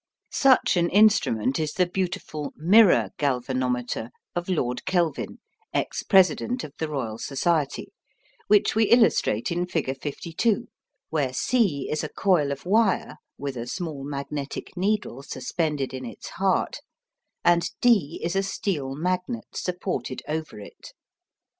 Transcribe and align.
Such 0.31 0.77
an 0.77 0.89
instrument 0.89 1.59
is 1.59 1.73
the 1.73 1.85
beautiful 1.85 2.53
"mirror" 2.55 3.11
galvanometer 3.19 4.09
of 4.35 4.49
Lord 4.49 4.83
Kelvin, 4.87 5.37
Ex 5.75 6.01
President 6.01 6.63
of 6.63 6.73
the 6.79 6.89
Royal 6.89 7.19
Society, 7.19 7.93
which 8.47 8.73
we 8.73 8.85
illustrate 8.85 9.51
in 9.51 9.67
figure 9.67 9.93
52, 9.93 10.67
where 11.11 11.31
C 11.33 11.87
is 11.87 12.03
a 12.03 12.09
coil 12.09 12.51
of 12.51 12.65
wire 12.65 13.17
with 13.37 13.55
a 13.55 13.67
small 13.67 14.03
magnetic 14.03 14.75
needle 14.75 15.21
suspended 15.21 15.93
in 15.93 16.03
its 16.03 16.29
heart, 16.29 16.79
and 17.45 17.69
D 17.79 18.19
is 18.23 18.35
a 18.35 18.41
steel 18.41 18.95
magnet 18.95 19.49
supported 19.53 20.23
over 20.27 20.59
it. 20.59 20.93